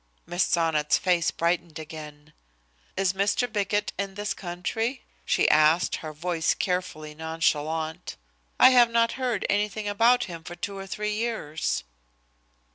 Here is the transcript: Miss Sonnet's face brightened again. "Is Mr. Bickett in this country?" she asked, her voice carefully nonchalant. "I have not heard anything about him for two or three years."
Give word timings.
Miss 0.25 0.41
Sonnet's 0.41 0.97
face 0.97 1.29
brightened 1.29 1.77
again. 1.77 2.33
"Is 2.97 3.13
Mr. 3.13 3.45
Bickett 3.47 3.93
in 3.99 4.15
this 4.15 4.33
country?" 4.33 5.03
she 5.25 5.47
asked, 5.47 5.97
her 5.97 6.11
voice 6.11 6.55
carefully 6.55 7.13
nonchalant. 7.13 8.15
"I 8.59 8.71
have 8.71 8.89
not 8.89 9.11
heard 9.11 9.45
anything 9.47 9.87
about 9.87 10.23
him 10.23 10.43
for 10.43 10.55
two 10.55 10.75
or 10.75 10.87
three 10.87 11.13
years." 11.13 11.83